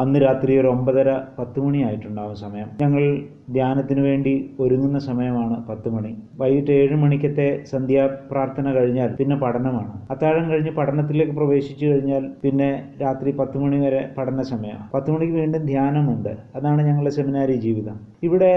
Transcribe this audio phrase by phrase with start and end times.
[0.00, 2.68] അന്ന് രാത്രി ഒരു ഒമ്പതര പത്ത് മണിയായിട്ടുണ്ടാവും സമയം.
[2.82, 3.02] ഞങ്ങൾ
[3.52, 6.12] ധ്യാനത്തിന് വേണ്ടി ഒരുങ്ങുന്ന സമയമാണ് പത്ത് മണി.
[6.38, 9.92] വൈകിട്ട് ഏഴ് മണിക്കത്തെ സന്ധ്യാ പ്രാർത്ഥന കഴിഞ്ഞാൽ പിന്നെ പഠനമാണ്.
[10.10, 12.70] അത്താഴം കഴിഞ്ഞ് പഠനത്തിലേക്ക് പ്രവേശിച്ചു കഴിഞ്ഞാൽ പിന്നെ
[13.02, 14.90] രാത്രി പത്ത് മണി വരെ പഠന സമയമാണ്.
[14.94, 16.32] പത്ത് മണിക്ക് വീണ്ടും ധ്യാനമുണ്ട്.
[16.56, 17.98] അതാണ് ഞങ്ങളുടെ സെമിനാരി ജീവിതം.
[18.22, 18.54] ഇവിടെ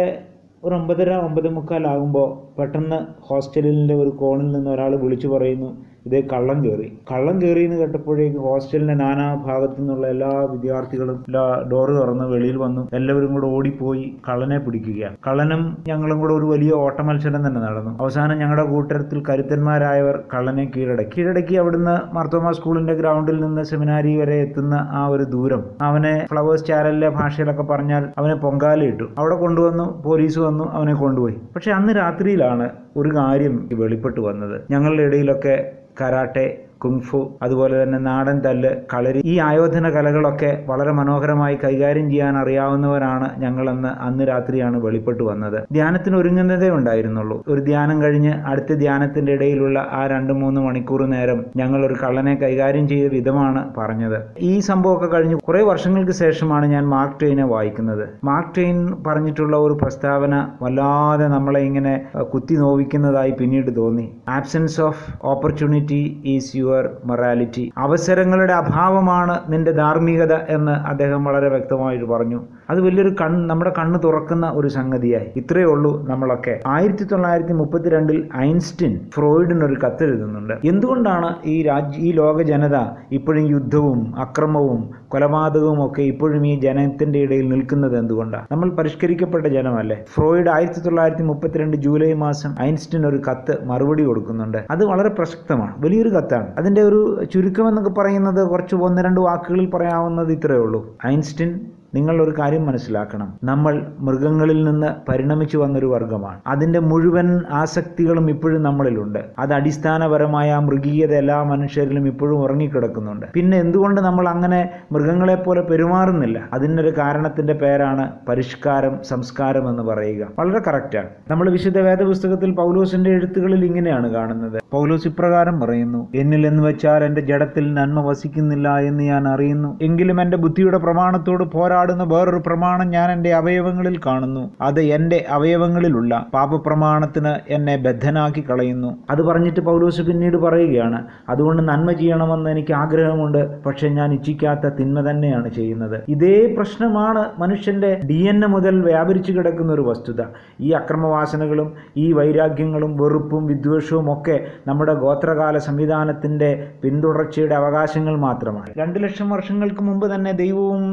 [0.63, 5.69] ഒരു ഒമ്പതര ഒമ്പത് മുക്കാലാകുമ്പോൾ പെട്ടെന്ന് ഹോസ്റ്റലിന്റെ ഒരു കോണിൽ നിന്ന് ഒരാൾ വിളിച്ചു പറയുന്നു
[6.05, 11.93] ഇതേ കള്ളം കയറി കള്ളം കയറി എന്ന് കേട്ടപ്പോഴേക്ക് ഹോസ്റ്റലിന്റെ നാനാ ഭാഗത്തു നിന്നുള്ള എല്ലാ വിദ്യാർത്ഥികളും എല്ലാ ഡോറ്
[11.97, 17.47] തുറന്ന് വെളിയിൽ വന്നു എല്ലാവരും കൂടെ ഓടിപ്പോയി കള്ളനെ പിടിക്കുകയാണ് കള്ളനും ഞങ്ങളും കൂടെ ഒരു വലിയ ഓട്ട മത്സരം
[17.47, 17.91] തന്നെ നടന്നു.
[17.99, 21.11] അവസാനം ഞങ്ങളുടെ കൂട്ടരത്തിൽ കരുത്തന്മാരായവർ കള്ളനെ കീഴടക്കി.
[21.17, 25.63] കീഴടക്കി അവിടുന്ന് മാർത്തോമ സ്കൂളിന്റെ ഗ്രൗണ്ടിൽ നിന്ന് സെമിനാരി വരെ എത്തുന്ന ആ ഒരു ദൂരം.
[25.81, 29.07] അവനെ ഫ്ലവേഴ്സ് ചാനലിലെ ഭാഷയിലൊക്കെ പറഞ്ഞാൽ അവനെ പൊങ്കാലയിട്ടു.
[29.17, 31.37] അവിടെ കൊണ്ടുവന്നു പോലീസ് വന്നു അവനെ കൊണ്ടുപോയി.
[31.55, 32.67] പക്ഷെ അന്ന് രാത്രിയിലാണ്
[32.97, 34.61] ഒരു കാര്യം വെളിപ്പെട്ടു വന്നത്.
[34.71, 35.55] ഞങ്ങളുടെ ഇടയിലൊക്കെ
[36.00, 36.46] കരാട്ടെ
[36.83, 39.21] കുങ്ഫു അതുപോലെ തന്നെ നാടൻ തല്ല് കളരി.
[39.25, 45.57] ഈ ആയോധന കലകളൊക്കെ വളരെ മനോഹരമായി കൈകാര്യം ചെയ്യാൻ അറിയാവുന്നവരാണ് ഞങ്ങളെന്ന് അന്ന് രാത്രിയാണ് വെളിപ്പെട്ടു വന്നത്.
[45.71, 47.37] ധ്യാനത്തിന് ഒരുങ്ങുന്നതേ ഉണ്ടായിരുന്നുള്ളൂ.
[47.47, 52.87] ഒരു ധ്യാനം കഴിഞ്ഞ് അടുത്ത ധ്യാനത്തിന്റെ ഇടയിലുള്ള ആ രണ്ട് മൂന്ന് മണിക്കൂർ നേരം ഞങ്ങൾ ഒരു കള്ളനെ കൈകാര്യം
[52.87, 54.17] ചെയ്ത വിധമാണ് പറഞ്ഞത്.
[54.39, 58.05] ഈ സംഭവമൊക്കെ കഴിഞ്ഞ് കുറെ വർഷങ്ങൾക്ക് ശേഷമാണ് ഞാൻ മാർക്ക് ട്വെയിനെ വായിക്കുന്നത്.
[58.23, 61.93] മാർക്ക് ട്വെയിൻ പറഞ്ഞിട്ടുള്ള ഒരു പ്രസ്താവന വല്ലാതെ നമ്മളെ ഇങ്ങനെ
[62.33, 64.07] കുത്തി നോവിക്കുന്നതായി പിന്നീട് തോന്നി.
[64.29, 66.72] Absence of opportunity is your
[67.03, 72.39] morality അവസരങ്ങളുടെ അഭാവമാണ് നിന്റെ ധാർമ്മികത എന്ന് അദ്ദേഹം വളരെ വ്യക്തമായിട്ട് പറഞ്ഞു.
[72.73, 75.27] അത് വലിയൊരു കണ് നമ്മുടെ കണ്ണ് തുറക്കുന്ന ഒരു സംഗതിയായി.
[75.35, 76.59] ഇത്രയേ ഉള്ളൂ നമ്മളൊക്കെ.
[76.67, 80.53] ആയിരത്തി തൊള്ളായിരത്തി മുപ്പത്തിരണ്ടിൽ ഐൻസ്റ്റീൻ ഫ്രോയിഡിന് ഒരു കത്തെഴുതുന്നുണ്ട്.
[80.65, 82.77] എന്തുകൊണ്ടാണ് ഈ രാജ്യ ഈ ലോക ജനത
[83.11, 88.45] ഇപ്പോഴും യുദ്ധവും അക്രമവും കൊലപാതകവും ഒക്കെ ഇപ്പോഴും ഈ ജനത്തിന്റെ ഇടയിൽ നിൽക്കുന്നത് എന്തുകൊണ്ടാണ്?
[88.51, 89.97] നമ്മൾ പരിഷ്കരിക്കപ്പെട്ട ജനമല്ലേ?
[90.13, 94.59] ഫ്രോയിഡ് ആയിരത്തി തൊള്ളായിരത്തി മുപ്പത്തിരണ്ട് ജൂലൈ മാസം ഐൻസ്റ്റിൻ ഒരു കത്ത് മറുപടി കൊടുക്കുന്നുണ്ട്.
[94.71, 95.73] അത് വളരെ പ്രസക്തമാണ്.
[95.85, 96.47] വലിയൊരു കത്താണ്.
[96.57, 97.01] അതിന്റെ ഒരു
[97.33, 100.81] ചുരുക്കം എന്നൊക്കെ പറയുന്നത് കുറച്ച് ഒന്ന് രണ്ട് വാക്കുകളിൽ പറയാവുന്നത് ഇത്രയേ ഉള്ളൂ.
[101.07, 101.53] ഐൻസ്റ്റീൻ
[101.95, 103.33] നിങ്ങൾ ഒരു കാര്യം മനസ്സിലാക്കണം.
[103.43, 109.19] നമ്മൾ മൃഗങ്ങളിൽ നിന്ന് പരിണമിച്ചു വന്നൊരു വർഗമാണ് അതിന്റെ മുഴുവൻ ആസക്തികളും ഇപ്പോഴും നമ്മളിലുണ്ട്.
[109.39, 113.25] അത് അടിസ്ഥാനപരമായ ആ മൃഗീയത എല്ലാ മനുഷ്യരിലും ഇപ്പോഴും ഉറങ്ങിക്കിടക്കുന്നുണ്ട്.
[113.33, 116.49] പിന്നെ എന്തുകൊണ്ട് നമ്മൾ അങ്ങനെ മൃഗങ്ങളെ പോലെ പെരുമാറുന്നില്ല?
[116.53, 120.27] അതിനൊരു കാരണത്തിന്റെ പേരാണ് പരിഷ്കാരം സംസ്കാരം എന്ന് പറയുക.
[120.39, 124.61] വളരെ കറക്റ്റാണ് നമ്മൾ വിശുദ്ധ വേദപുസ്തകത്തിൽ പൗലോസിന്റെ എഴുത്തുകളിൽ ഇങ്ങനെയാണ് കാണുന്നത്.
[124.71, 129.79] പൗലോസ് ഇപ്രകാരം പറയുന്നു എന്നിൽ എന്ന് വെച്ചാൽ എന്റെ ജഡത്തിൽ നന്മ വസിക്കുന്നില്ല എന്ന് ഞാൻ അറിയുന്നു.
[129.81, 131.43] എങ്കിലും എന്റെ ബുദ്ധിയുടെ പ്രമാണത്തോട്
[131.83, 134.43] പോരാടുന്ന വേറൊരു പ്രമാണം ഞാൻ എന്റെ അവയവങ്ങളിൽ കാണുന്നു.
[134.61, 138.89] അത് എന്റെ അവയവങ്ങളിലുള്ള പാപപ്രമാണത്തിന് എന്നെ ബദ്ധനാക്കി കളയുന്നു.
[139.09, 140.99] അത് പറഞ്ഞിട്ട് പൗലോസ് പിന്നീട് പറയുകയാണ്
[141.29, 145.97] അതുകൊണ്ട് നന്മ ചെയ്യണമെന്ന് എനിക്ക് ആഗ്രഹമുണ്ട് പക്ഷെ ഞാൻ ഇച്ഛിക്കാത്ത തിന്മ തന്നെയാണ് ചെയ്യുന്നത്.
[146.07, 150.21] ഇതേ പ്രശ്നമാണ് മനുഷ്യന്റെ ഡി എൻ എ മുതൽ വ്യാപരിച്ചു കിടക്കുന്ന ഒരു വസ്തുത.
[150.61, 156.49] ഈ അക്രമവാസനകളും ഈ വൈരാഗ്യങ്ങളും വെറുപ്പും വിദ്വേഷവും ഒക്കെ നമ്മുടെ ഗോത്രകാല സംവിധാനത്തിന്റെ
[156.83, 158.71] പിന്തുടർച്ചയുടെ അവകാശങ്ങൾ മാത്രമാണ്.
[158.77, 160.87] രണ്ടു ലക്ഷം വർഷങ്ങൾക്ക് മുമ്പ് തന്നെ ദൈവവും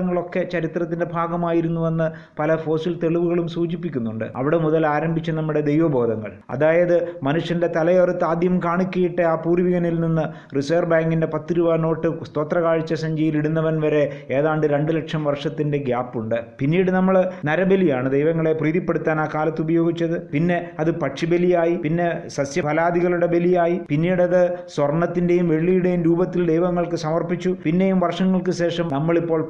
[0.00, 2.06] ശവസംസ്കാരങ്ങളൊക്കെ ചരിത്രത്തിന്റെ ഭാഗമായിരുന്നുവെന്ന്
[2.38, 4.26] പല ഫോസിൽ തെളിവുകളും സൂചിപ്പിക്കുന്നുണ്ട്.
[4.36, 6.30] അവിടെ മുതൽ ആരംഭിച്ച നമ്മുടെ ദൈവബോധങ്ങൾ.
[6.50, 10.24] അതായത് മനുഷ്യന്റെ തലയോർത്ത് ആദ്യം കാണിക്കയിട്ട ആ പൂർവികനിൽ നിന്ന്
[10.56, 14.02] റിസർവ് ബാങ്കിന്റെ പത്ത് രൂപ നോട്ട് സ്തോത്രകാഴ്ച സഞ്ചിയിൽ ഇടുന്നവൻ വരെ
[14.38, 16.38] ഏതാണ്ട് രണ്ട് ലക്ഷം വർഷത്തിന്റെ ഗ്യാപ്പുണ്ട്.
[16.60, 20.16] പിന്നീട് നമ്മൾ നരബലിയാണ് ദൈവങ്ങളെ പ്രീതിപ്പെടുത്താൻ ആ കാലത്ത് ഉപയോഗിച്ചത്.
[20.34, 24.40] പിന്നെ അത് പക്ഷിബലിയായി പിന്നെ സസ്യഫലാദികളുടെ ബലിയായി പിന്നീടത്
[24.74, 27.50] സ്വർണത്തിന്റെയും വെള്ളിയുടെയും രൂപത്തിൽ ദൈവങ്ങൾക്ക് സമർപ്പിച്ചു.
[27.64, 29.40] പിന്നെയും വർഷങ്ങൾക്ക് ശേഷം നമ്മളിപ്പോൾ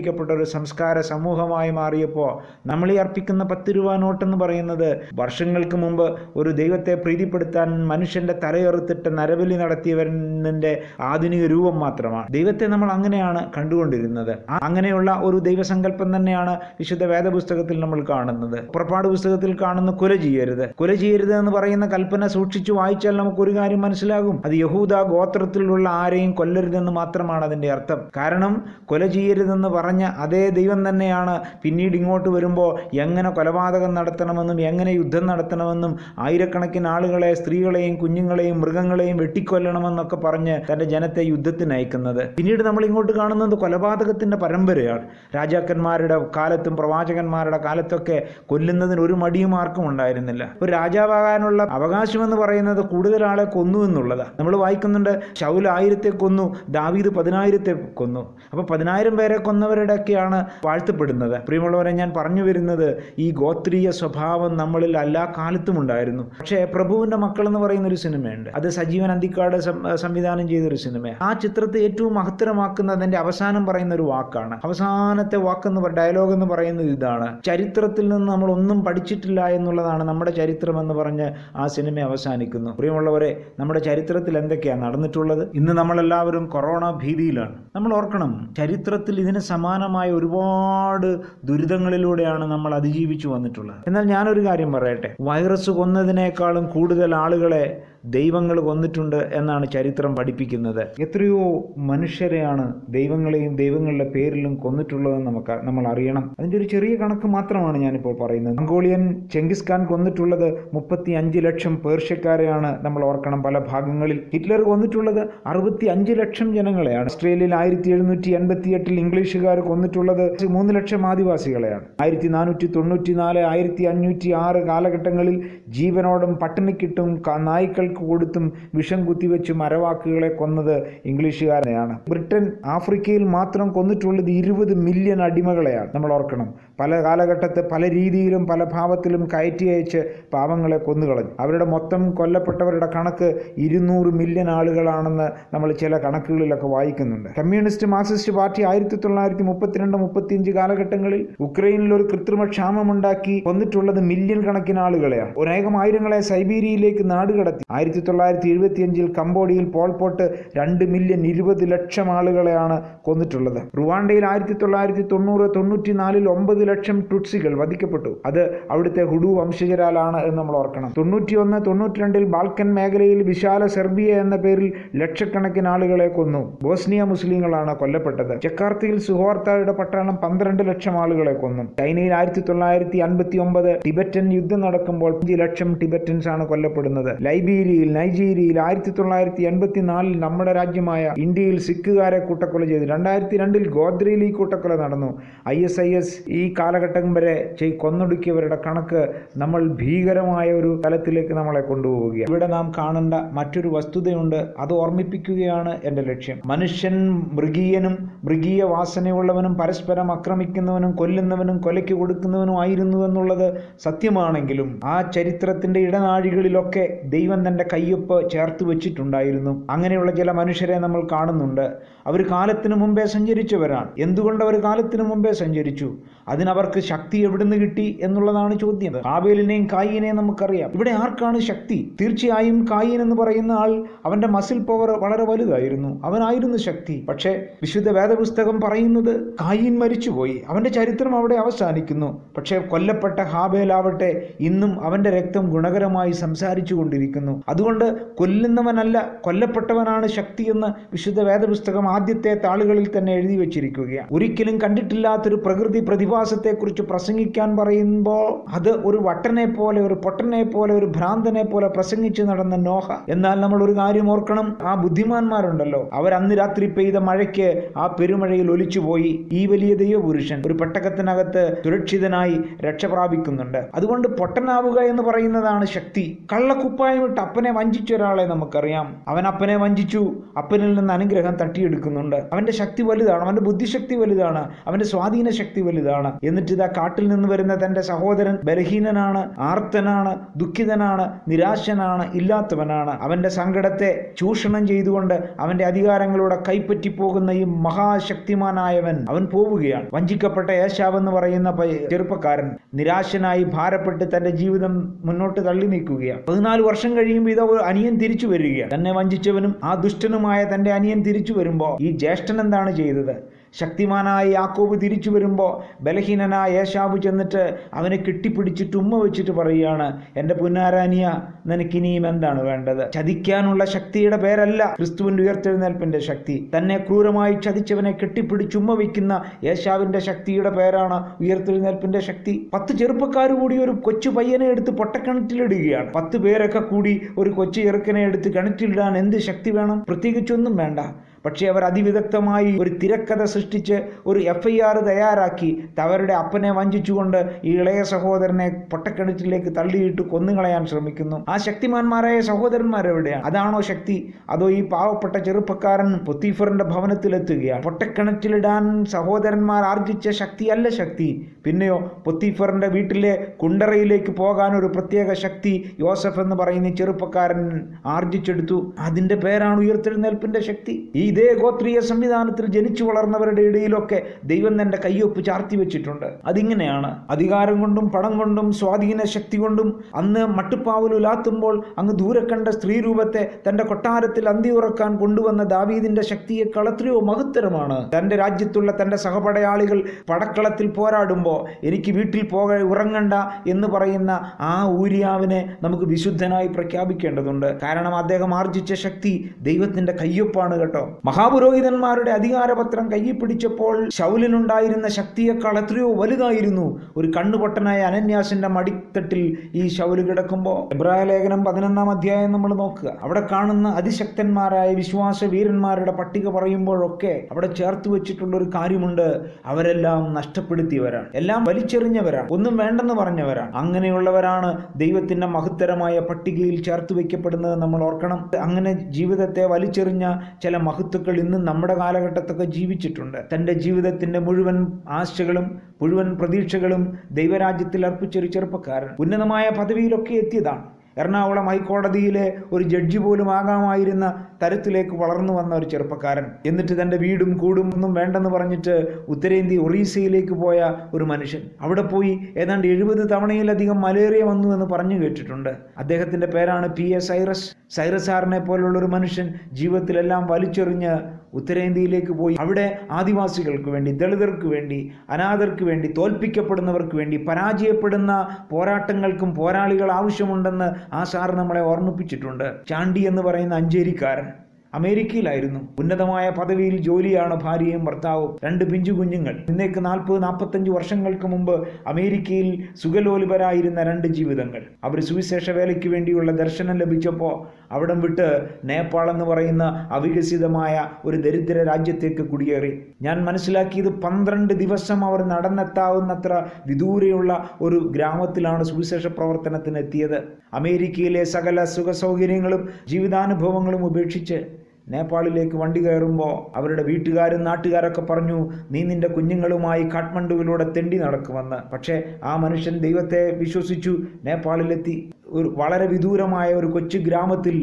[0.00, 2.30] പരിഷ്കരിക്കപ്പെട്ട ഒരു സംസ്കാര സമൂഹമായി മാറിയപ്പോൾ
[2.66, 6.06] നമ്മൾ ഈ അർപ്പിക്കുന്ന പത്ത് രൂപ നോട്ടെന്ന് പറയുന്നത് വർഷങ്ങൾക്ക് മുമ്പ്
[6.36, 10.72] ഒരു ദൈവത്തെ പ്രീതിപ്പെടുത്താൻ മനുഷ്യന്റെ തലയെറുത്തിട്ട് നരബലി നടത്തിയവരുടെ
[11.10, 12.26] ആധുനിക രൂപം മാത്രമാണ്.
[12.30, 14.32] ദൈവത്തെ നമ്മൾ അങ്ങനെയാണ് കണ്ടുകൊണ്ടിരുന്നത്.
[14.62, 18.58] അങ്ങനെയുള്ള ഒരു ദൈവസങ്കല്പം തന്നെയാണ് വിശുദ്ധ വേദപുസ്തകത്തിൽ നമ്മൾ കാണുന്നത്.
[18.74, 20.64] പുറപ്പാട് പുസ്തകത്തിൽ കാണുന്ന കൊല ചെയ്യരുത്.
[20.74, 24.36] കൊല ചെയ്യരുത് എന്ന് പറയുന്ന കൽപ്പന സൂക്ഷിച്ചു വായിച്ചാൽ നമുക്ക് ഒരു കാര്യം മനസ്സിലാകും.
[24.44, 28.00] അത് യഹൂദ ഗോത്രത്തിലുള്ള ആരെയും കൊല്ലരുതെന്ന് മാത്രമാണ് അതിന്റെ അർത്ഥം.
[28.16, 28.52] കാരണം
[28.86, 31.40] കൊല ചെയ്യരുതെന്ന് പറഞ്ഞ അതേ ദൈവം തന്നെയാണ്.
[31.62, 40.16] പിന്നീട് ഇങ്ങോട്ട് വരുമ്പോൾ എങ്ങനെ കൊലപാതകം നടത്തണമെന്നും എങ്ങനെ യുദ്ധം നടത്തണമെന്നും ആയിരക്കണക്കിന് ആളുകളെ സ്ത്രീകളെയും കുഞ്ഞുങ്ങളെയും മൃഗങ്ങളെയും വെട്ടിക്കൊല്ലണമെന്നൊക്കെ
[40.16, 45.04] പറഞ്ഞ് തന്റെ ജനത്തെ യുദ്ധത്തിന് അയക്കുന്നത് പിന്നീട് നമ്മൾ ഇങ്ങോട്ട് കാണുന്നത് കൊലപാതകത്തിന്റെ പരമ്പരയാണ്.
[45.36, 50.50] രാജാക്കന്മാരുടെ കാലത്തും പ്രവാചകന്മാരുടെ കാലത്തൊക്കെ കൊല്ലുന്നതിന് ഒരു മടിയും ആർക്കും ഉണ്ടായിരുന്നില്ല.
[50.62, 57.72] ഒരു രാജാവാകാനുള്ള അവകാശമെന്ന് പറയുന്നത് കൂടുതൽ ആളെ കൊന്നു എന്നുള്ളതാണ് നമ്മൾ വായിക്കുന്നുണ്ട് ശൗൽ ആയിരത്തെ കൊന്നു ദാവീദ് പതിനായിരത്തെ
[57.72, 58.36] കൊന്നു.
[58.50, 59.36] അപ്പോൾ പതിനായിരം പേരെ
[59.80, 61.36] കൊന്നവരുടെയൊക്കെയാണ് വാഴ്ത്തപ്പെടുന്നത്.
[61.46, 62.88] പ്രിയമുള്ളവരെ ഞാൻ പറഞ്ഞു വരുന്നത്
[63.18, 66.22] ഈ ഗോത്രീയ സ്വഭാവം നമ്മളിൽ എല്ലാ കാലത്തും ഉണ്ടായിരുന്നു.
[66.40, 68.48] പക്ഷേ പ്രഭുവിന്റെ മക്കൾ എന്ന് പറയുന്ന ഒരു സിനിമയുണ്ട്.
[68.58, 69.56] അത് സജീവൻ അന്തിക്കാട്
[70.02, 74.56] സംവിധാനം ചെയ്തൊരു സിനിമ ആ ചിത്രത്തെ ഏറ്റവും മഹത്തരമാക്കുന്ന അതിന്റെ അവസാനം പറയുന്ന ഒരു വാക്കാണ്.
[74.64, 77.28] അവസാനത്തെ വാക്കെന്ന് ഡയലോഗ് എന്ന് പറയുന്നത് ഇതാണ്.
[77.46, 82.70] ചരിത്രത്തിൽ നിന്ന് നമ്മൾ ഒന്നും പഠിച്ചിട്ടില്ല എന്നുള്ളതാണ് നമ്മുടെ ചരിത്രം എന്ന് പറഞ്ഞ് ആ സിനിമ അവസാനിക്കുന്നു.
[82.78, 83.30] പ്രിയമുള്ളവരെ
[83.60, 85.44] നമ്മുടെ ചരിത്രത്തിൽ എന്തൊക്കെയാണ് നടന്നിട്ടുള്ളത്?
[85.54, 87.54] ഇന്ന് നമ്മളെല്ലാവരും കൊറോണ ഭീതിയിലാണ്.
[87.76, 93.76] നമ്മൾ ഓർക്കണം ചരിത്രത്തിൽ ഇതിന് സമാനമായ ഒരുപാട് ദുരിതങ്ങളിലൂടെയാണ് നമ്മൾ അതിജീവിച്ചു വന്നിട്ടുള്ളത്.
[93.86, 95.16] എന്നാൽ ഞാനൊരു കാര്യം പറയട്ടെ.
[95.20, 100.86] വൈറസ് കൊന്നതിനേക്കാളും കൂടുതൽ ആളുകളെ ദൈവങ്ങൾ കൊന്നിട്ടുണ്ട് എന്നാണ് ചരിത്രം പഠിപ്പിക്കുന്നത്.
[101.00, 106.36] എത്രയോ മനുഷ്യരെയാണ് ദൈവങ്ങളെയും ദൈവങ്ങളുടെ പേരിലും കൊന്നിട്ടുള്ളതെന്ന് നമുക്ക് നമ്മൾ അറിയണം.
[106.38, 108.56] അതിന്റെ ഒരു ചെറിയ കണക്ക് മാത്രമാണ് ഞാനിപ്പോൾ പറയുന്നത്.
[108.58, 114.20] മംഗോളിയൻ ചെങ്കിസ് ഖാൻ കൊന്നിട്ടുള്ളത് മുപ്പത്തി അഞ്ച് ലക്ഷം പേർഷ്യക്കാരെയാണ് നമ്മൾ ഓർക്കണം പല ഭാഗങ്ങളിൽ.
[114.32, 117.04] ഹിറ്റ്ലർ കൊന്നിട്ടുള്ളത് അറുപത്തി അഞ്ച് ലക്ഷം ജനങ്ങളെയാണ്.
[117.04, 121.84] ഓസ്ട്രേലിയയിൽ ആയിരത്തി എഴുന്നൂറ്റി എൺപത്തി എട്ടിൽ ഇംഗ്ലീഷുകാർ കൊന്നിട്ടുള്ളത് മൂന്ന് ലക്ഷം ആദിവാസികളെയാണ്.
[122.02, 129.52] ആയിരത്തി നാനൂറ്റി തൊണ്ണൂറ്റി നാല് ആയിരത്തി അഞ്ഞൂറ്റി ആറ് കാലഘട്ടങ്ങളിൽ ജീവനോടും പട്ടിണിക്കിട്ടും നായ്ക്കൾ ആളുകൾക്ക് കൊടുത്തും വിഷം കുത്തിവെച്ച്
[129.52, 131.98] മരവാക്കുകളെ കൊന്നത് ഇംഗ്ലീഷുകാരനെയാണ്.
[132.10, 135.88] ബ്രിട്ടൻ ആഫ്രിക്കയിൽ മാത്രം കൊന്നിട്ടുള്ളത് ഇരുപത് മില്യൺ അടിമകളെയാണ്.
[135.94, 136.54] നമ്മൾ ഓർക്കണം.
[136.80, 140.00] പല കാലഘട്ടത്ത് പല രീതിയിലും പല ഭാവത്തിലും കയറ്റി അയച്ച്
[140.34, 141.32] പാവങ്ങളെ കൊന്നുകളഞ്ഞു.
[141.42, 143.28] അവരുടെ മൊത്തം കൊല്ലപ്പെട്ടവരുടെ കണക്ക്
[143.66, 147.28] ഇരുന്നൂറ് മില്യൺ ആളുകളാണെന്ന് നമ്മൾ ചില കണക്കുകളിലൊക്കെ വായിക്കുന്നുണ്ട്.
[147.38, 154.80] കമ്മ്യൂണിസ്റ്റ് മാർക്സിസ്റ്റ് പാർട്ടി ആയിരത്തി തൊള്ളായിരത്തി മുപ്പത്തിരണ്ട് മുപ്പത്തിയഞ്ച് കാലഘട്ടങ്ങളിൽ ഉക്രൈനിൽ ഒരു കൃത്രിമ ക്ഷാമമുണ്ടാക്കി കൊന്നിട്ടുള്ളത് മില്യൺ കണക്കിന്
[154.86, 155.32] ആളുകളെയാണ്.
[155.42, 160.24] ഒരേകം ആയിരങ്ങളെ സൈബീരിയയിലേക്ക് നാടുകടത്തി ആയിരത്തി തൊള്ളായിരത്തി എഴുപത്തിയഞ്ചിൽ കംബോഡിയയിൽ പോൾപോട്ട്
[160.58, 162.76] രണ്ട് മില്യൺ ഇരുപത് ലക്ഷം ആളുകളെയാണ്
[163.08, 163.60] കൊന്നിട്ടുള്ളത്.
[163.78, 168.12] റുവാണ്ടയിൽ ആയിരത്തി തൊള്ളായിരത്തി തൊണ്ണൂറ് തൊണ്ണൂറ്റി നാലിൽ ഒമ്പത് ലക്ഷം ടുട്സികൾ വധിക്കപ്പെട്ടു.
[168.28, 170.90] അത് അവിടുത്തെ ഹുഡു വംശജരാലാണ് എന്ന് നമ്മൾ ഓർക്കണം.
[170.98, 174.68] തൊണ്ണൂറ്റിയൊന്ന് തൊണ്ണൂറ്റിരണ്ടിൽ ബാൽക്കൻ മേഖലയിൽ വിശാല സെർബിയ എന്ന പേരിൽ
[175.02, 176.42] ലക്ഷക്കണക്കിന് ആളുകളെ കൊന്നു.
[176.62, 178.34] ബോസ്നിയ മുസ്ലിങ്ങളാണ് കൊല്ലപ്പെട്ടത്.
[178.44, 181.62] ജക്കാർത്തയിൽ സുഹോർത്തയുടെ പട്ടാളം പന്ത്രണ്ട് ലക്ഷം ആളുകളെ കൊന്നു.
[181.80, 187.10] ചൈനയിൽ ആയിരത്തി തൊള്ളായിരത്തി അൻപത്തി ഒമ്പത് ടിബറ്റൻ യുദ്ധം നടക്കുമ്പോൾ അഞ്ച് ലക്ഷം ടിബറ്റൻസ് ആണ് കൊല്ലപ്പെടുന്നത്.
[187.26, 192.84] ലൈബീരിയയിൽ നൈജീരിയയിൽ ആയിരത്തി തൊള്ളായിരത്തി എൺപത്തി നാലിൽ നമ്മുടെ രാജ്യമായ ഇന്ത്യയിൽ സിഖുകാരെ കൂട്ടക്കൊല ചെയ്തു.
[192.84, 195.10] രണ്ടായിരത്തി രണ്ടിൽ ഗോദ്രയിൽ ഈ കൂട്ടക്കൊല നടന്നു.
[195.54, 199.02] ഐ എസ് ഐ എസ് ഈ കാലഘട്ടം വരെ ചെയ് കൊന്നൊടുക്കിയവരുടെ കണക്ക്
[199.36, 202.30] നമ്മൾ ഭീകരമായ ഒരു തലത്തിലേക്ക് നമ്മളെ കൊണ്ടുപോവുകയാണ്.
[202.30, 204.40] ഇവിടെ നാം കാണേണ്ട മറ്റൊരു വസ്തുതയുണ്ട്.
[204.58, 206.38] അത് ഓർമ്മിപ്പിക്കുകയാണ് എന്റെ ലക്ഷ്യം.
[206.46, 206.96] മനുഷ്യൻ
[207.32, 213.46] മൃഗീയനും മൃഗീയ വാസനയുള്ളവനും പരസ്പരം ആക്രമിക്കുന്നവനും കൊല്ലുന്നവനും കൊലയ്ക്ക് കൊടുക്കുന്നവനും ആയിരുന്നു എന്നുള്ളത്
[213.82, 219.66] സത്യമാണെങ്കിലും ആ ചരിത്രത്തിന്റെ ഇടനാഴികളിലൊക്കെ ദൈവം തന്റെ കയ്യൊപ്പ് ചേർത്ത് വെച്ചിട്ടുണ്ടായിരുന്നു.
[219.70, 221.66] അങ്ങനെയുള്ള ചില മനുഷ്യരെ നമ്മൾ കാണുന്നുണ്ട്.
[222.06, 223.88] അവർ കാലത്തിനു മുമ്പേ സഞ്ചരിച്ചവരാണ്.
[223.98, 225.88] എന്തുകൊണ്ട് അവർ കാലത്തിനു മുമ്പേ സഞ്ചരിച്ചു?
[226.30, 228.92] അതിനവർക്ക് ശക്തി എവിടുന്ന് കിട്ടി എന്നുള്ളതാണ് ചോദ്യം.
[228.92, 230.70] കാബേലിനെയും കായിനെയും നമുക്കറിയാം.
[230.74, 231.96] ഇവിടെ ആർക്കാണ് ശക്തി?
[232.00, 236.00] തീർച്ചയായും കായിൻ എന്ന് പറയുന്ന ആൾ അവന്റെ മസിൽ പവർ വളരെ വലുതായിരുന്നു.
[236.04, 237.06] അവനായിരുന്നു ശക്തി.
[237.08, 240.42] പക്ഷേ വിശുദ്ധ വേദപുസ്തകം പറയുന്നത് കായിൻ മരിച്ചുപോയി.
[240.48, 242.24] അവന്റെ ചരിത്രം അവിടെ അവസാനിക്കുന്നു.
[242.36, 247.42] പക്ഷേ കൊല്ലപ്പെട്ട ഹാബേലാവട്ടെ ഇന്നും അവന്റെ രക്തം ഗുണകരമായി സംസാരിച്ചു കൊണ്ടിരിക്കുന്നു.
[247.48, 254.08] അതുകൊണ്ട് കൊല്ലുന്നവനല്ല കൊല്ലപ്പെട്ടവനാണ് ശക്തി എന്ന് വിശുദ്ധ വേദപുസ്തകം ആദ്യത്തെ താളുകളിൽ തന്നെ എഴുതി വെച്ചിരിക്കുകയാണ്.
[254.12, 255.80] ഒരിക്കലും കണ്ടിട്ടില്ലാത്തൊരു പ്രകൃതി
[256.20, 262.56] പ്രതിഭാസത്തെക്കുറിച്ച് പ്രസംഗിക്കാൻ പറയുമ്പോൾ അത് ഒരു വട്ടനെ പോലെ ഒരു പൊട്ടനെ പോലെ ഒരു ഭ്രാന്തനെ പോലെ പ്രസംഗിച്ച് നടന്ന
[262.56, 262.88] നോഹ.
[263.08, 265.90] എന്നാൽ നമ്മൾ ഒരു കാര്യം ഓർക്കണം ആ ബുദ്ധിമാന്മാരുണ്ടല്ലോ.
[265.92, 269.12] അവർ അന്ന് രാത്രി പെയ്ത മഴയ്ക്ക് ആ പെരുമഴയിൽ ഒലിച്ചുപോയി.
[269.32, 273.60] ഈ വലിയ ദൈവപുരുഷൻ ഒരു പെട്ടകത്തിനകത്ത് സുരക്ഷിതനായി രക്ഷ പ്രാപിക്കുന്നുണ്ട്.
[273.74, 276.04] അതുകൊണ്ട് പൊട്ടനാവുക എന്ന് പറയുന്നതാണ് ശക്തി.
[276.32, 278.86] കള്ളക്കുപ്പായം ഇട്ട് അപ്പനെ വഞ്ചിച്ച ഒരാളെ നമുക്കറിയാം.
[279.08, 280.02] അവൻ അപ്പനെ വഞ്ചിച്ചു.
[280.38, 282.18] അപ്പനിൽ നിന്ന് അനുഗ്രഹം തട്ടിയെടുക്കുന്നുണ്ട്.
[282.32, 283.22] അവന്റെ ശക്തി വലുതാണ്.
[283.22, 284.42] അവന്റെ ബുദ്ധിശക്തി വലുതാണ്.
[284.66, 286.09] അവന്റെ സ്വാധീന ശക്തി വലുതാണ്.
[286.24, 292.90] എന്നിട്ട് ഇതാ കാട്ടിൽ നിന്ന് വരുന്ന തന്റെ സഹോദരൻ ബലഹീനനാണ് ആർത്തനാണ് ദുഃഖിതനാണ് നിരാശനാണ് ഇല്ലാത്തവനാണ്.
[293.02, 299.86] അവന്റെ സങ്കടത്തെ ചൂഷണം ചെയ്തുകൊണ്ട് അവന്റെ അധികാരങ്ങളോടെ കൈപ്പറ്റി പോകുന്ന ഈ മഹാശക്തിമാനായവൻ അവൻ പോവുകയാണ്.
[299.94, 301.50] വഞ്ചിക്കപ്പെട്ട യേശാവ് എന്ന് പറയുന്ന
[301.90, 306.20] ചെറുപ്പക്കാരൻ നിരാശനായി ഭാരപ്പെട്ട് തന്റെ ജീവിതം മുന്നോട്ട് തള്ളി നീക്കുകയാണ്.
[306.28, 308.74] പതിനാല് വർഷം കഴിയുമ്പോൾ ഇതാ ഒരു അനിയൻ തിരിച്ചു വരികയാണ്.
[308.74, 313.14] തന്നെ വഞ്ചിച്ചവനും ആ ദുഷ്ടനുമായ തന്റെ അനിയൻ തിരിച്ചു വരുമ്പോൾ ഈ ജ്യേഷ്ഠൻ എന്താണ് ചെയ്തത്?
[313.54, 321.12] ശക്തിമാനായ യാക്കോബ് തിരിച്ചു വരുമ്പോൾ ബലഹീനനായ ഏശാവ് ചെന്നിട്ട് അവനെ കെട്ടിപ്പിടിച്ചിട്ട് ഉമ്മ വെച്ചിട്ട് പറയുകയാണ് എന്റെ പുന്നാരാനിയ
[321.46, 322.92] നിനക്കിനിയും എന്താണ് വേണ്ടത്?
[322.92, 326.50] ചതിക്കാനുള്ള ശക്തിയുടെ പേരല്ല ക്രിസ്തുവിന്റെ ഉയർത്തെഴുന്നേൽപ്പിന്റെ ശക്തി.
[326.58, 332.50] തന്നെ ക്രൂരമായി ചതിച്ചവനെ കെട്ടിപ്പിടിച്ച് ഉമ്മ വയ്ക്കുന്ന യേശാവിന്റെ ശക്തിയുടെ പേരാണ് ഉയർത്തെഴുന്നേൽപ്പിന്റെ ശക്തി.
[332.54, 335.92] പത്ത് ചെറുപ്പക്കാർ കൂടി ഒരു കൊച്ചു പയ്യനെ എടുത്ത് പൊട്ടക്കിണറ്റിലിടുകയാണ്.
[335.94, 339.84] പത്ത് പേരൊക്കെ കൂടി ഒരു കൊച്ചു ചെറുക്കനെ എടുത്ത് കിണറ്റിലിടാൻ എന്ത് ശക്തി വേണം?
[339.88, 340.80] പ്രത്യേകിച്ചൊന്നും വേണ്ട.
[341.24, 347.50] പക്ഷേ അവർ അതിവിദഗ്ധമായി ഒരു തിരക്കഥ സൃഷ്ടിച്ച് ഒരു എഫ് ഐ ആർ തയ്യാറാക്കി അവരുടെ അപ്പനെ വഞ്ചിച്ചുകൊണ്ട് ഈ
[347.50, 351.24] ഇളയ സഹോദരനെ പൊട്ടക്കിണറ്റിലേക്ക് തള്ളിയിട്ട് കൊന്നുകളയാൻ ശ്രമിക്കുന്നു.
[351.28, 354.14] ആ ശക്തിമാന്മാരായ സഹോദരന്മാർ എവിടെയാണ് അതാണോ ശക്തി?
[354.30, 357.62] അതോ ഈ പാവപ്പെട്ട ചെറുപ്പക്കാരൻ പൊത്തീഫറിന്റെ ഭവനത്തിലെത്തുകയാണ്?
[357.62, 361.26] പൊട്ടക്കിണറ്റിലിടാൻ സഹോദരന്മാർ ആർജിച്ച ശക്തിയല്ല ശക്തി.
[361.44, 368.74] പിന്നെയോ പൊത്തീഫറിന്റെ വീട്ടിലെ കുണ്ടറയിലേക്ക് പോകാൻ ഒരു പ്രത്യേക ശക്തി യോസഫ് എന്ന് പറയുന്ന ചെറുപ്പക്കാരൻ ആർജിച്ചെടുത്തു.
[368.78, 370.92] അതിന്റെ പേരാണ് ഉയർത്തെഴുന്നേൽപ്പിന്റെ ശക്തി.
[370.94, 376.06] ഈ ഇതേ ഗോത്രീയ സംവിധാനത്തിൽ ജനിച്ചു വളർന്നവരുടെ ഇടയിലൊക്കെ ദൈവം തന്റെ കയ്യൊപ്പ് ചാർത്തി വെച്ചിട്ടുണ്ട്.
[376.26, 383.64] അതിങ്ങനെയാണ് അധികാരം കൊണ്ടും പണം കൊണ്ടും സ്വാധീന ശക്തി കൊണ്ടും അന്ന് മട്ടുപ്പാവലുലാത്തുമ്പോൾ അങ്ങ് ദൂരെ കണ്ട സ്ത്രീരൂപത്തെ തന്റെ
[383.64, 387.90] കൊട്ടാരത്തിൽ അന്തി ഉറക്കാൻ കൊണ്ടുവന്ന ദാവീദിന്റെ ശക്തിയേക്കാൾ കളത്രയോ മഹത്തരമാണ്.
[387.98, 393.14] തന്റെ രാജ്യത്തുള്ള തന്റെ സഹപടയാളികൾ പടക്കളത്തിൽ പോരാടുമ്പോൾ എനിക്ക് വീട്ടിൽ പോക ഉറങ്ങണ്ട
[393.48, 397.58] എന്ന് പറയുന്ന ആ ഊര്യാവിനെ നമുക്ക് വിശുദ്ധനായി പ്രഖ്യാപിക്കേണ്ടതുണ്ട്.
[397.62, 400.99] കാരണം അദ്ദേഹം ആർജിച്ച ശക്തി ദൈവത്തിന്റെ കയ്യൊപ്പാണ് കേട്ടോ.
[401.04, 406.80] മഹാപുരോഹിതന്മാരുടെ അധികാരപത്രം കയ്യിൽ പിടിച്ചപ്പോൾ ശൗലിനുണ്ടായിരുന്ന ശക്തിയേക്കാൾ എത്രയോ വലുതായിരുന്നു.
[406.96, 412.92] ഒരു കണ്ണുപൊട്ടനായ അനന്യാസിന്റെ മടിത്തട്ടിൽ ഈ ശൗൽ കിടക്കുമ്പോൾ എബ്രായ ലേഖനം പതിനൊന്നാം അധ്യായം നമ്മൾ നോക്കുക.
[413.02, 419.20] അവിടെ കാണുന്ന അതിശക്തന്മാരായ വിശ്വാസ വീരന്മാരുടെ പട്ടിക പറയുമ്പോഴൊക്കെ അവിടെ ചേർത്ത് വെച്ചിട്ടുള്ള ഒരു കാര്യമുണ്ട്.
[419.46, 421.06] അവരെല്ലാം നഷ്ടപ്പെടുത്തിയവരാണ്.
[421.14, 422.28] എല്ലാം വലിച്ചെറിഞ്ഞവരാണ്.
[422.30, 423.56] ഒന്നും വേണ്ടെന്ന് പറഞ്ഞവരാണ്.
[423.56, 428.30] അങ്ങനെയുള്ളവരാണ് ദൈവത്തിന്റെ മഹത്തരമായ പട്ടികയിൽ ചേർത്ത് വെക്കപ്പെടുന്നത് നമ്മൾ ഓർക്കണം.
[428.40, 430.56] അങ്ങനെ ജീവിതത്തെ വലിച്ചെറിഞ്ഞ ചില
[430.90, 433.18] മഹത്തുക്കൾ ഇന്ന് നമ്മുടെ കാലഘട്ടത്തൊക്കെ ജീവിച്ചിട്ടുണ്ട്.
[433.34, 434.56] തന്റെ ജീവിതത്തിന്റെ മുഴുവൻ
[434.88, 435.46] ആശകളും
[435.82, 438.90] മുഴുവൻ പ്രതീക്ഷകളും ദൈവരാജ്യത്തിൽ അർപ്പിച്ചൊരു ചെറുപ്പക്കാരൻ.
[438.98, 440.64] ഉന്നതമായ പദവിയിലൊക്കെ എത്തിയതാണ്.
[441.00, 444.06] എറണാകുളം ഹൈക്കോടതിയിലെ ഒരു ജഡ്ജി പോലും ആകാമായിരുന്ന
[444.42, 446.26] തരത്തിലേക്ക് വളർന്നു വന്ന ഒരു ചെറുപ്പക്കാരൻ.
[446.46, 448.74] എന്നിട്ട് തന്റെ വീടും കൂടും ഒന്നും വേണ്ടെന്ന് പറഞ്ഞിട്ട്
[449.08, 450.58] ഉത്തരേന്ത്യ ഒറീസയിലേക്ക് പോയ
[450.94, 451.42] ഒരു മനുഷ്യൻ.
[451.60, 455.52] അവിടെ പോയി ഏതാണ്ട് എഴുപത് തവണയിലധികം മലേറിയ വന്നു എന്ന് പറഞ്ഞു കേട്ടിട്ടുണ്ട്.
[455.78, 460.94] അദ്ദേഹത്തിന്റെ പേരാണ് പി എ സൈറസ് സൈറസ് സാറിനെ പോലുള്ള ഒരു മനുഷ്യൻ ജീവിതത്തിലെല്ലാം വലിച്ചെറിഞ്ഞ്
[461.34, 462.36] ഉത്തരേന്ത്യയിലേക്ക് പോയി.
[462.40, 471.34] അവിടെ ആദിവാസികൾക്ക് വേണ്ടി ദളിതർക്ക് വേണ്ടി അനാഥർക്ക് വേണ്ടി തോൽപ്പിക്കപ്പെടുന്നവർക്ക് വേണ്ടി പരാജയപ്പെടുന്ന പോരാട്ടങ്ങൾക്കും പോരാളികൾ ആവശ്യമുണ്ടെന്ന് ആ സാർ
[471.34, 472.66] നമ്മളെ ഓർമ്മിപ്പിച്ചിട്ടുണ്ട്.
[472.68, 474.28] ചാണ്ടി എന്ന് പറയുന്ന അഞ്ചേരിക്കാരൻ.
[474.74, 475.60] അമേരിക്കയിലായിരുന്നു.
[475.78, 478.38] ഉന്നതമായ പദവിയിൽ ജോലിയാണ് ഭാര്യയും ഭർത്താവും.
[478.44, 479.34] രണ്ട് പിഞ്ചു കുഞ്ഞുങ്ങൾ.
[479.48, 484.62] ഇന്നേക്ക് നാൽപ്പത് നാൽപ്പത്തഞ്ച് വർഷങ്ങൾക്ക് മുമ്പ് അമേരിക്കയിൽ സുഖലോലുപരായിരുന്ന രണ്ട് ജീവിതങ്ങൾ.
[484.84, 487.34] അവർ സുവിശേഷ വേലയ്ക്ക് വേണ്ടിയുള്ള ദർശനം ലഭിച്ചപ്പോൾ
[487.72, 492.72] അവിടം വിട്ട് നേപ്പാൾ എന്ന് പറയുന്ന അവികസിതമായ ഒരു ദരിദ്ര രാജ്യത്തേക്ക് കുടിയേറി.
[493.02, 500.18] ഞാൻ മനസ്സിലാക്കിയത് പന്ത്രണ്ട് ദിവസം അവർ നടന്നെത്താവുന്നത്ര വിദൂരെയുള്ള ഒരു ഗ്രാമത്തിലാണ് സുവിശേഷ പ്രവർത്തനത്തിന് എത്തിയത്.
[500.54, 504.59] അമേരിക്കയിലെ സകല സുഖ സൗകര്യങ്ങളും ജീവിതാനുഭവങ്ങളും ഉപേക്ഷിച്ച്
[504.90, 508.38] നേപ്പാളിലേക്ക് വണ്ടി കയറുമ്പോൾ അവരുടെ വീട്ടുകാരും നാട്ടുകാരൊക്കെ പറഞ്ഞു
[508.70, 511.70] നീ നിന്റെ കുഞ്ഞുങ്ങളുമായി കാഠ്മണ്ഡുവിലൂടെ തെണ്ടി നടക്കുമെന്ന്.
[511.70, 514.96] പക്ഷേ ആ മനുഷ്യൻ ദൈവത്തെ വിശ്വസിച്ചു നേപ്പാളിലെത്തി.
[515.26, 517.56] ഒരു വളരെ വിദൂരമായ ഒരു കൊച്ചു ഗ്രാമത്തിൽ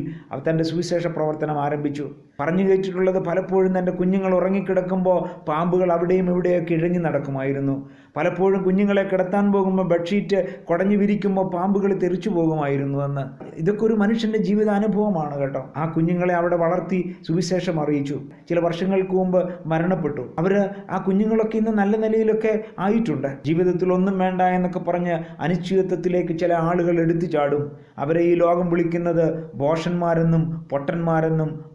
[0.50, 2.10] തന്റെ സുവിശേഷ പ്രവർത്തനം ആരംഭിച്ചു.
[2.40, 7.90] പറഞ്ഞു കേട്ടിട്ടുള്ളത് പലപ്പോഴും തന്റെ കുഞ്ഞുങ്ങൾ ഉറങ്ങിക്കിടക്കുമ്പോൾ പാമ്പുകൾ അവിടെയും ഇവിടെയൊക്കെ ഇഴഞ്ഞു നടക്കുമായിരുന്നു.
[8.18, 13.22] പലപ്പോഴും കുഞ്ഞുങ്ങളെ കിടത്താൻ പോകുമ്പോൾ ബെഡ്ഷീറ്റ് കുടഞ്ഞു വിരിക്കുമ്പോൾ പാമ്പുകൾ തെറിച്ചു പോകുമായിരുന്നു എന്ന്.
[13.56, 15.70] ഇതൊക്കെ ഒരു മനുഷ്യന്റെ ജീവിതാനുഭവമാണ് കേട്ടോ.
[15.78, 18.20] ആ കുഞ്ഞുങ്ങളെ അവിടെ വളർത്തി സുവിശേഷം അറിയിച്ചു.
[18.50, 20.22] ചില വർഷങ്ങൾക്ക് മുമ്പ് മരണപ്പെട്ടു.
[20.40, 23.28] അവർ ആ കുഞ്ഞുങ്ങളൊക്കെ ഇന്ന് നല്ല നിലയിലൊക്കെ ആയിട്ടുണ്ട്.
[23.46, 27.72] ജീവിതത്തിൽ ഒന്നും വേണ്ട എന്നൊക്കെ പറഞ്ഞ് അനിശ്ചിതത്വത്തിലേക്ക് ചില ആളുകൾ എടുത്തു ചാടും.
[27.98, 31.66] അവരെ ഈ ലോകം വിളിക്കുന്നത് ബോഷന്മാരെന്നും പൊട്ടന്മാരെന്നും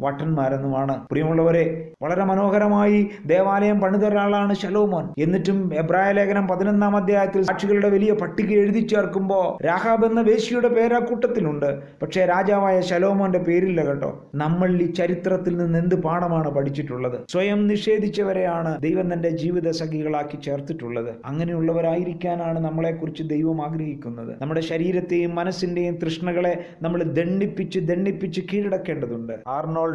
[0.52, 1.64] വട്ടന്മാരെന്നുമാണ് പ്രിയമുള്ളവരെ
[2.02, 5.04] വളരെ മനോഹരമായി ദേവാലയം പണിത ഒരാളാണ് ശലോമോൻ.
[5.24, 11.68] എന്നിട്ടും എബ്രായ ലേഖനം പതിനൊന്നാം അധ്യായത്തിൽ സാക്ഷികളുടെ വലിയ പട്ടിക എഴുതി ചേർക്കുമ്പോൾ രാഹാബ് എന്ന വേശിയുടെ പേര് കൂട്ടത്തിലുണ്ട്.
[12.02, 14.10] പക്ഷേ രാജാവായ ശലോമോന്റെ പേരില്ല കേട്ടോ.
[14.34, 17.18] നമ്മൾ ഈ ചരിത്രത്തിൽ നിന്ന് എന്ത് പാഠമാണ് പഠിച്ചിട്ടുള്ളത്?
[17.32, 21.10] സ്വയം നിഷേധിച്ചവരെയാണ് ദൈവം തന്റെ ജീവിത സഖികളാക്കി ചേർത്തിട്ടുള്ളത്.
[21.30, 24.32] അങ്ങനെയുള്ളവരായിരിക്കാനാണ് നമ്മളെക്കുറിച്ച് ദൈവം ആഗ്രഹിക്കുന്നത്.
[24.42, 29.34] നമ്മുടെ ശരീരത്തെയും മനസ്സിന്റെയും തൃഷ്ണകളെ നമ്മൾ ദണ്ഡിപ്പിച്ച് ദണ്ഡിപ്പിച്ച് കീഴടക്കേണ്ടതുണ്ട്.
[29.56, 29.90] ആർണോൾ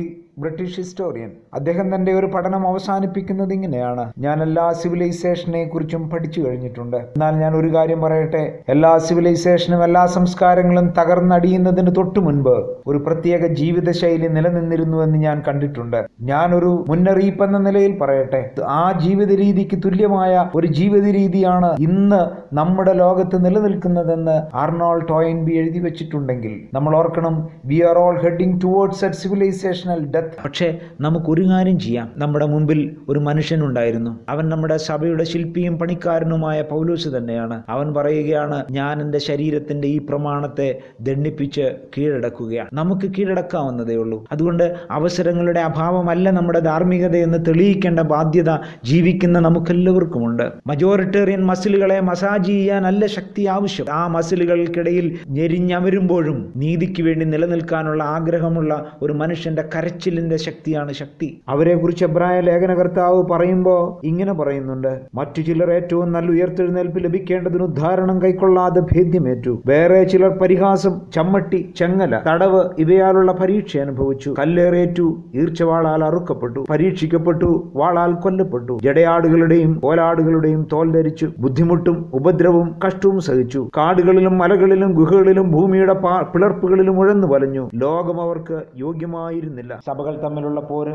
[0.00, 1.30] ടോയിൻബി ബ്രിട്ടീഷ് ഹിസ്റ്റോറിയൻ.
[1.58, 4.04] അദ്ദേഹം തന്റെ ഒരു പഠനം അവസാനിപ്പിക്കുന്നത് ഇങ്ങനെയാണ്.
[4.26, 6.96] ഞാൻ എല്ലാ സിവിലൈസേഷനെ കുറിച്ചും പഠിച്ചു കഴിഞ്ഞിട്ടുണ്ട്.
[7.14, 8.42] എന്നാൽ ഞാൻ ഒരു കാര്യം പറയട്ടെ?
[8.74, 12.54] എല്ലാ സിവിലൈസേഷനും എല്ലാ സംസ്കാരങ്ങളും തകർന്നടിയുന്നതിന് തൊട്ടു മുൻപ്
[12.90, 16.00] ഒരു പ്രത്യേക ജീവിതശൈലി നിലനിന്നിരുന്നുവെന്ന് ഞാൻ കണ്ടിട്ടുണ്ട്.
[16.30, 18.42] ഞാൻ ഒരു മുന്നറിയിപ്പ് എന്ന നിലയിൽ പറയട്ടെ?
[18.80, 22.20] ആ ജീവിത രീതിക്ക് തുല്യമായ ഒരു ജീവിത രീതിയാണ് ഇന്ന്
[22.60, 27.34] നമ്മുടെ ലോകത്ത് നിലനിൽക്കുന്നതെന്ന് ആർണോൾ ടോയിൻബി എഴുതി വെച്ചിട്ടുണ്ടെങ്കിൽ നമ്മൾ ഓർക്കണം
[27.70, 32.10] we are all heading towards a civilisational death പക്ഷേ നമുക്കൊരു കാര്യം ചെയ്യാം.
[32.16, 37.62] നമ്മുടെ മുമ്പിൽ ഒരു മനുഷ്യനുണ്ടായിരുന്നു അവൻ നമ്മുടെ സഭയുടെ ശില്പിയും പണിക്കാരനുമായ പൗലോസ് തന്നെയാണ്.
[37.68, 42.70] അവൻ പറയുകയാണ് ഞാൻ എന്റെ ശരീരത്തിന്റെ ഈ പ്രമാണത്തെ ദണ്ണിപ്പിച്ച് കീഴടക്കുകയാണ്.
[42.72, 44.24] നമുക്ക് കീഴടക്കാവുന്നതേ ഉള്ളൂ.
[44.32, 50.42] അതുകൊണ്ട് അവസരങ്ങളുടെ അഭാവമല്ല നമ്മുടെ ധാർമ്മികത എന്ന് തെളിയിക്കേണ്ട ബാധ്യത ജീവിക്കുന്ന നമുക്കെല്ലാവർക്കുമുണ്ട്.
[50.66, 53.86] മജോറിറ്റേറിയൻ മസിലുകളെ മസാജ് ചെയ്യാനല്ല ശക്തി ആവശ്യം.
[53.92, 59.62] ആ മസിലുകൾക്കിടയിൽ ഞെരിഞ്ഞമരുമ്പോഴും നീതിക്ക് വേണ്ടി നിലനിൽക്കാനുള്ള ആഗ്രഹമുള്ള ഒരു മനുഷ്യന്റെ
[60.10, 61.26] കരച്ചിലിന്റെ ശക്തിയാണ് ശക്തി.
[61.48, 69.52] അവരെക്കുറിച്ച് എബ്രായ ലേഖനകർത്താവ് പറയുമ്പോൾ ഇങ്ങനെ പറയുന്നുണ്ട് മറ്റു ചിലർ ഏറ്റവും നല്ല ഉയർത്തെഴുന്നേൽപ്പ് ലഭിക്കേണ്ടതിന് ഉദ്ധാരണം കൈക്കൊള്ളാതെ ഭേദ്യമേറ്റു.
[69.66, 74.34] വേറെ ചിലർ പരിഹാസം ചമ്മട്ടി ചെങ്ങല തടവ് ഇവയാലുള്ള പരീക്ഷ അനുഭവിച്ചു.
[74.38, 76.60] കല്ലേറേറ്റു ഈർച്ചവാളാൽ അറുക്കപ്പെട്ടു.
[76.70, 78.78] പരീക്ഷിക്കപ്പെട്ടു വാളാൽ കൊല്ലപ്പെട്ടു.
[78.82, 81.28] ജടയാടുകളുടെയും കോലാടുകളുടെയും തോൽ ധരിച്ചു.
[81.38, 83.62] ബുദ്ധിമുട്ടും ഉപദ്രവവും കഷ്ടവും സഹിച്ചു.
[83.78, 85.96] കാടുകളിലും മലകളിലും ഗുഹകളിലും ഭൂമിയുടെ
[86.34, 87.64] പിളർപ്പുകളിലും ഉഴന്നു വലഞ്ഞു.
[87.86, 89.58] ലോകം അവർക്ക് യോഗ്യമായിരുന്നില്ല.
[89.60, 90.92] ചിന്തിക്കുന്നില്ല സഭകൾ തമ്മിലുള്ള പോര്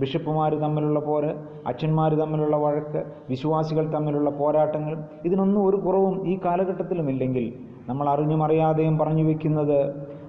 [0.00, 1.30] ബിഷപ്പുമാർ തമ്മിലുള്ള പോര്
[1.66, 7.54] അച്ഛന്മാർ തമ്മിലുള്ള വഴക്ക് വിശ്വാസികൾ തമ്മിലുള്ള പോരാട്ടങ്ങൾ ഇതിനൊന്നും ഒരു കുറവും ഈ കാലഘട്ടത്തിലും ഇല്ലെങ്കിൽ
[7.88, 9.78] നമ്മൾ അറിഞ്ഞും അറിയാതെയും പറഞ്ഞു വെക്കുന്നത്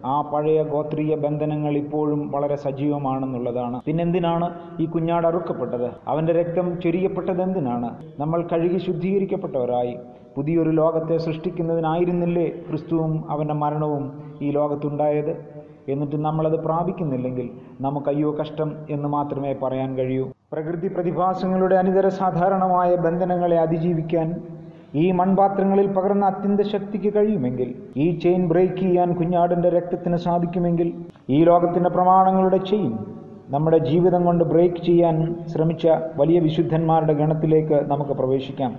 [0.05, 3.81] ആ പഴയ ഗോത്രീയ ബന്ധനങ്ങൾ ഇപ്പോഴും വളരെ സജീവമാണെന്നുള്ളതാണ്.
[3.86, 5.89] പിന്നെന്തിനാണ് ഈ കുഞ്ഞാട് അറുക്കപ്പെട്ടത്?
[6.07, 9.95] അവന്റെ രക്തം ചൊരിയപ്പെട്ടത് എന്തിനാണ് നമ്മൾ കഴുകി ശുദ്ധീകരിക്കപ്പെട്ടവരായി.
[10.36, 14.05] പുതിയൊരു ലോകത്തെ സൃഷ്ടിക്കുന്നതിനായിരുന്നില്ലേ ക്രിസ്തുവും അവന്റെ മരണവും
[14.41, 15.54] ഈ ലോകത്തുണ്ടായത്?
[15.89, 17.50] എന്നിട്ട് നമ്മളത് പ്രാപിക്കുന്നില്ലെങ്കിൽ
[17.82, 20.32] നമുക്ക് അയ്യോ കഷ്ടം എന്ന് മാത്രമേ പറയാൻ കഴിയൂ.
[20.51, 24.42] പ്രകൃതി പ്രതിഭാസങ്ങളുടെ അനിതര സാധാരണമായ ബന്ധനങ്ങളെ അതിജീവിക്കാൻ
[24.96, 30.94] ഈ മൺപാത്രങ്ങളിൽ പകർന്ന അത്യന്ത ശക്തിക്ക് കഴിയുമെങ്കിൽ ഈ ചെയിൻ ബ്രേക്ക് ചെയ്യാൻ കുഞ്ഞാടിന്റെ രക്തത്തിന് സാധിക്കുമെങ്കിൽ
[31.30, 32.98] ഈ ലോകത്തിന്റെ പ്രമാണങ്ങളുടെ ചെയിൻ
[33.50, 35.88] നമ്മുടെ ജീവിതം കൊണ്ട് ബ്രേക്ക് ചെയ്യാൻ ശ്രമിച്ച
[36.18, 38.75] വലിയ വിശുദ്ധന്മാരുടെ ഗണത്തിലേക്ക് നമുക്ക് പ്രവേശിക്കാം.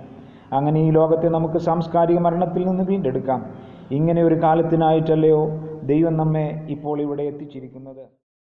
[0.53, 3.45] അങ്ങനെ ഈ ലോകത്തെ നമുക്ക് സാംസ്കാരിക മരണത്തിൽ നിന്ന് വീണ്ടെടുക്കാം.
[3.91, 8.03] ഇങ്ങനെ ഒരു കാലത്തിനായിട്ടല്ലയോ ദൈവം നമ്മെ ഇപ്പോൾ ഇവിടെ എത്തിച്ചിരിക്കുന്നത്.